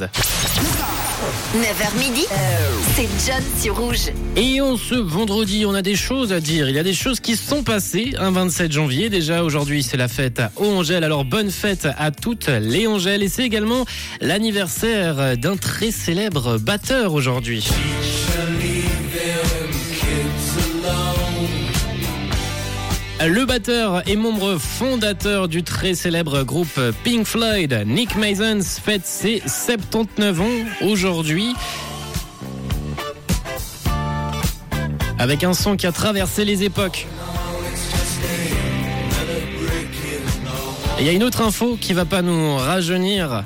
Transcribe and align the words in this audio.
week-end. 0.00 0.08
9h 1.54 1.98
midi, 1.98 2.26
c'est 2.94 3.08
John 3.26 3.42
sur 3.60 3.76
Rouge. 3.76 4.10
Et 4.36 4.60
on 4.60 4.76
ce 4.76 4.94
vendredi, 4.94 5.66
on 5.66 5.74
a 5.74 5.82
des 5.82 5.96
choses 5.96 6.32
à 6.32 6.40
dire. 6.40 6.68
Il 6.68 6.74
y 6.74 6.78
a 6.78 6.82
des 6.82 6.94
choses 6.94 7.20
qui 7.20 7.36
sont 7.36 7.62
passées 7.62 8.14
un 8.18 8.30
27 8.30 8.72
janvier. 8.72 9.10
Déjà 9.10 9.42
aujourd'hui, 9.42 9.82
c'est 9.82 9.96
la 9.96 10.08
fête 10.08 10.40
à 10.40 10.52
Angèle. 10.56 11.04
Alors 11.04 11.24
bonne 11.24 11.50
fête 11.50 11.88
à 11.98 12.10
toutes 12.10 12.48
les 12.48 12.86
Angèles. 12.86 13.22
Et 13.22 13.28
c'est 13.28 13.44
également 13.44 13.84
l'anniversaire 14.20 15.36
d'un 15.36 15.56
très 15.56 15.90
célèbre 15.90 16.58
batteur 16.58 17.12
aujourd'hui. 17.12 17.68
Le 23.26 23.44
batteur 23.44 24.02
et 24.08 24.16
membre 24.16 24.56
fondateur 24.56 25.46
du 25.46 25.62
très 25.62 25.94
célèbre 25.94 26.42
groupe 26.42 26.80
Pink 27.04 27.26
Floyd, 27.26 27.82
Nick 27.86 28.16
Masons, 28.16 28.62
fête 28.82 29.04
ses 29.04 29.42
79 29.46 30.40
ans 30.40 30.44
aujourd'hui. 30.80 31.54
Avec 35.18 35.44
un 35.44 35.52
son 35.52 35.76
qui 35.76 35.86
a 35.86 35.92
traversé 35.92 36.46
les 36.46 36.64
époques. 36.64 37.06
Et 40.98 41.02
il 41.02 41.06
y 41.06 41.10
a 41.10 41.12
une 41.12 41.22
autre 41.22 41.42
info 41.42 41.76
qui 41.78 41.92
va 41.92 42.06
pas 42.06 42.22
nous 42.22 42.56
rajeunir. 42.56 43.44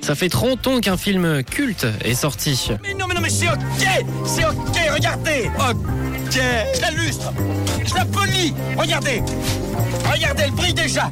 Ça 0.00 0.16
fait 0.16 0.30
30 0.30 0.66
ans 0.66 0.80
qu'un 0.80 0.96
film 0.96 1.44
culte 1.44 1.86
est 2.04 2.14
sorti. 2.14 2.70
Mais 2.82 2.94
non, 2.94 3.06
mais 3.06 3.14
non, 3.14 3.20
mais 3.20 3.30
c'est 3.30 3.46
ok 3.46 4.06
C'est 4.24 4.44
ok, 4.44 4.78
regardez 4.92 5.48
Je 6.34 6.80
la 6.80 6.90
lustre 6.92 7.30
Je 7.84 7.94
la 7.94 8.06
polis 8.06 8.54
Regardez 8.78 9.22
Regardez, 10.12 10.44
elle 10.46 10.50
brille 10.52 10.74
déjà. 10.74 11.10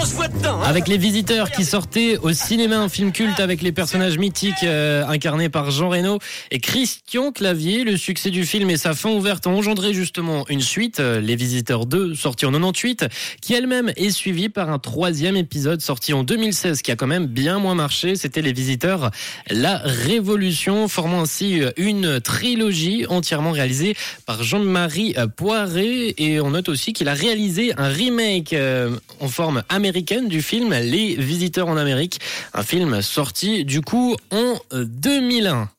On 0.00 0.04
se 0.04 0.14
voit 0.14 0.28
dedans 0.28 0.60
hein. 0.60 0.66
Avec 0.66 0.86
les 0.86 0.98
visiteurs 0.98 1.50
qui 1.50 1.64
sortaient 1.64 2.18
au 2.18 2.32
cinéma 2.32 2.78
un 2.78 2.88
film 2.88 3.10
culte 3.10 3.40
avec 3.40 3.62
les 3.62 3.72
personnages 3.72 4.18
mythiques 4.18 4.62
euh, 4.62 5.04
incarnés 5.06 5.48
par 5.48 5.70
Jean 5.70 5.88
Reno 5.88 6.18
et 6.50 6.60
Christian 6.60 7.32
Clavier, 7.32 7.84
le 7.84 7.96
succès 7.96 8.30
du 8.30 8.44
film 8.44 8.70
et 8.70 8.76
sa 8.76 8.94
fin 8.94 9.10
ouverte 9.10 9.46
ont 9.46 9.56
engendré 9.56 9.94
justement 9.94 10.44
une 10.48 10.60
suite, 10.60 11.00
euh, 11.00 11.20
Les 11.20 11.36
Visiteurs 11.36 11.86
2, 11.86 12.14
sorti 12.14 12.46
en 12.46 12.52
98, 12.52 13.06
qui 13.40 13.54
elle-même 13.54 13.90
est 13.96 14.10
suivie 14.10 14.48
par 14.48 14.70
un 14.70 14.78
troisième 14.78 15.36
épisode 15.36 15.80
sorti 15.80 16.12
en 16.12 16.22
2016 16.22 16.82
qui 16.82 16.92
a 16.92 16.96
quand 16.96 17.06
même 17.06 17.26
bien 17.26 17.58
moins 17.58 17.74
marché, 17.74 18.14
c'était 18.14 18.42
Les 18.42 18.52
Visiteurs, 18.52 19.10
la 19.50 19.78
Révolution, 19.78 20.86
formant 20.86 21.22
ainsi 21.22 21.60
euh, 21.60 21.70
une 21.76 22.20
trilogie 22.20 23.06
entièrement 23.08 23.52
réalisée 23.52 23.96
par 24.26 24.42
Jean-Marie 24.42 25.16
Poiré 25.36 26.14
et 26.18 26.40
on 26.40 26.50
note 26.50 26.68
aussi 26.68 26.92
qu'il 26.92 27.08
a 27.08 27.14
réalisé 27.14 27.72
un 27.78 27.88
remake 27.88 28.52
euh, 28.52 28.90
en 29.20 29.28
forme 29.28 29.62
américaine 29.68 30.28
du 30.28 30.42
film 30.42 30.74
Les 30.74 31.14
Visiteurs 31.14 31.68
en 31.68 31.76
Amérique, 31.76 32.20
un 32.52 32.62
film 32.62 33.00
sorti 33.00 33.64
du 33.64 33.80
coup 33.80 34.16
en 34.30 34.56
euh, 34.74 34.84
2001. 34.84 35.70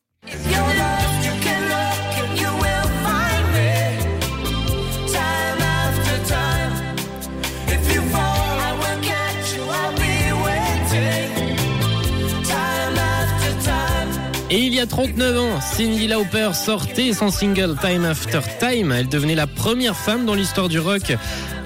Et 14.51 14.61
il 14.61 14.73
y 14.73 14.79
a 14.79 14.87
39 14.87 15.39
ans, 15.39 15.61
Cyndi 15.61 16.07
Lauper 16.07 16.51
sortait 16.55 17.13
son 17.13 17.29
single 17.29 17.75
Time 17.79 18.03
After 18.03 18.39
Time. 18.59 18.91
Elle 18.91 19.07
devenait 19.07 19.35
la 19.35 19.45
première 19.45 19.95
femme 19.95 20.25
dans 20.25 20.33
l'histoire 20.33 20.69
du 20.69 20.79
rock 20.79 21.13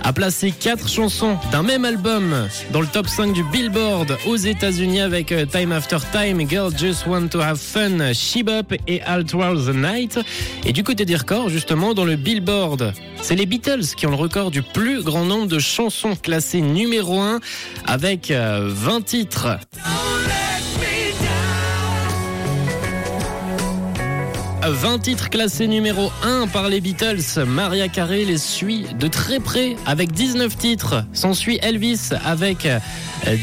à 0.04 0.14
placer 0.14 0.52
quatre 0.52 0.90
chansons 0.90 1.38
d'un 1.52 1.64
même 1.64 1.86
album 1.86 2.48
dans 2.72 2.82
le 2.82 2.88
top 2.88 3.08
5 3.08 3.34
du 3.34 3.44
Billboard 3.46 4.18
aux 4.28 4.36
États-Unis 4.36 5.02
avec 5.02 5.32
euh, 5.32 5.46
Time 5.46 5.72
After 5.72 5.98
Time, 6.12 6.48
Girls 6.48 6.78
Just 6.78 7.06
Want 7.08 7.30
to 7.30 7.40
Have 7.40 7.58
Fun, 7.58 8.14
She 8.14 8.44
Bop 8.44 8.74
et 8.88 9.02
All 9.04 9.24
Throughout 9.24 9.72
the 9.72 9.76
Night. 9.76 10.20
Et 10.66 10.74
du 10.74 10.84
côté 10.84 11.06
des 11.06 11.16
records, 11.16 11.50
justement, 11.50 11.94
dans 11.94 12.06
le 12.06 12.16
Billboard, 12.16 12.94
c'est 13.22 13.36
les 13.36 13.46
Beatles 13.46 13.96
qui 13.96 14.06
ont 14.06 14.12
le 14.12 14.16
record 14.16 14.52
du 14.52 14.62
plus 14.62 15.02
grand 15.02 15.26
nombre 15.26 15.48
de 15.48 15.60
chansons 15.60 16.16
classées 16.16 16.62
numéro 16.62 17.20
1 17.20 17.40
avec 17.86 18.32
euh, 18.32 18.68
20 18.70 19.06
titres. 19.06 19.58
20 24.70 25.00
titres 25.00 25.30
classés 25.30 25.68
numéro 25.68 26.12
1 26.24 26.48
par 26.48 26.70
les 26.70 26.80
Beatles. 26.80 27.46
Maria 27.46 27.90
Carey 27.90 28.24
les 28.24 28.38
suit 28.38 28.86
de 28.98 29.08
très 29.08 29.40
près 29.40 29.76
avec 29.86 30.12
19 30.14 30.58
titres. 30.58 31.04
S'ensuit 31.12 31.60
Elvis 31.62 32.10
avec 32.26 32.68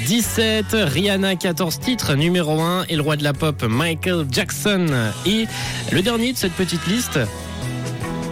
17, 0.06 0.64
Rihanna 0.72 1.36
14 1.36 1.78
titres 1.78 2.14
numéro 2.14 2.60
1 2.60 2.84
et 2.88 2.96
le 2.96 3.02
roi 3.02 3.16
de 3.16 3.24
la 3.24 3.34
pop 3.34 3.62
Michael 3.62 4.26
Jackson. 4.30 4.86
Et 5.26 5.46
le 5.92 6.00
dernier 6.00 6.32
de 6.32 6.38
cette 6.38 6.54
petite 6.54 6.86
liste, 6.86 7.18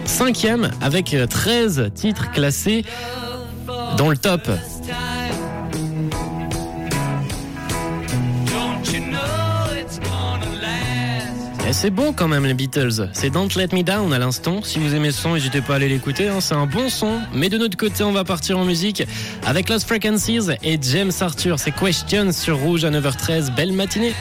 cinquième 0.05 0.71
avec 0.81 1.15
13 1.29 1.91
titres 1.93 2.31
classés 2.31 2.85
dans 3.97 4.09
le 4.09 4.17
top. 4.17 4.49
Et 11.69 11.73
c'est 11.73 11.91
bon 11.91 12.13
quand 12.13 12.27
même 12.27 12.47
les 12.47 12.55
Beatles. 12.55 13.11
C'est 13.13 13.29
Don't 13.29 13.47
Let 13.55 13.67
Me 13.73 13.83
Down 13.83 14.11
à 14.11 14.17
l'instant. 14.17 14.61
Si 14.63 14.79
vous 14.79 14.95
aimez 14.95 15.11
ce 15.11 15.21
son, 15.21 15.35
n'hésitez 15.35 15.61
pas 15.61 15.73
à 15.73 15.75
aller 15.75 15.87
l'écouter. 15.87 16.27
hein. 16.27 16.41
C'est 16.41 16.55
un 16.55 16.65
bon 16.65 16.89
son. 16.89 17.19
Mais 17.31 17.47
de 17.49 17.59
notre 17.59 17.77
côté, 17.77 18.03
on 18.03 18.11
va 18.11 18.23
partir 18.23 18.57
en 18.57 18.65
musique 18.65 19.03
avec 19.45 19.69
Lost 19.69 19.87
Frequencies 19.87 20.49
et 20.63 20.79
James 20.81 21.11
Arthur. 21.21 21.59
C'est 21.59 21.69
Questions 21.71 22.31
sur 22.31 22.57
Rouge 22.57 22.85
à 22.85 22.89
9h13. 22.89 23.53
Belle 23.55 23.73
matinée. 23.73 24.15